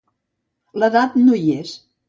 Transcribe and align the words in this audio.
L'edat 0.83 1.21
no 1.29 1.39
hi 1.43 1.55
és. 1.61 1.79